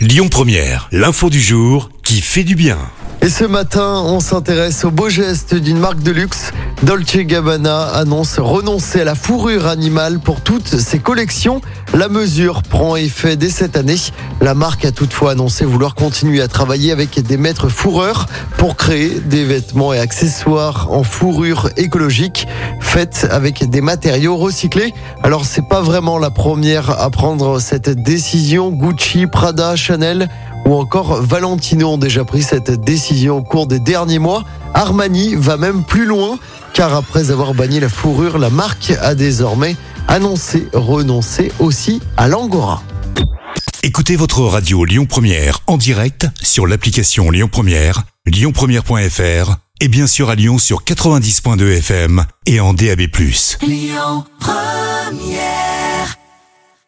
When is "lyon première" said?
0.00-0.88, 44.84-45.60, 47.30-48.04, 53.62-54.79